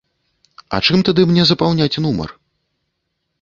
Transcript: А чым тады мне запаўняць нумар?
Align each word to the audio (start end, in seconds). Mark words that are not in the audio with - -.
А 0.77 0.79
чым 0.85 1.03
тады 1.09 1.21
мне 1.33 1.43
запаўняць 1.51 2.01
нумар? 2.07 2.29